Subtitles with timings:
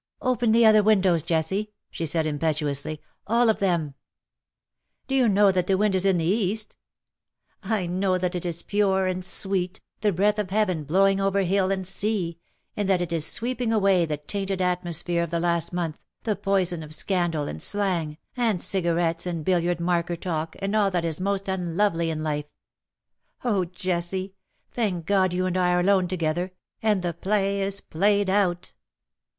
[0.23, 3.93] "Open the other windows, Jessie," she said im petuously;'^ all of them.".
[5.07, 5.35] TEARS AND TREASONS.
[5.35, 6.69] 315" Do you know that the wind is in the east
[7.61, 11.43] T'" I know that it is pure and sweet, the breath of Heaven blowing over
[11.43, 12.39] hill and sea,
[12.75, 16.81] and that it is sweeping away the tainted atmosphere of the last month, the poison
[16.81, 21.47] of scandal, and slang, and cigarettes, and billiard marker talk, and all that is most
[21.47, 22.45] unlovely in life.
[23.43, 24.33] Oh, Jessie,
[24.71, 28.71] thank God you and I are alone together, and the play is played out.